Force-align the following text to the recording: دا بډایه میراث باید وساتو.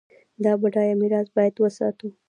دا 0.43 0.51
بډایه 0.61 0.95
میراث 1.01 1.27
باید 1.35 1.55
وساتو. 1.57 2.07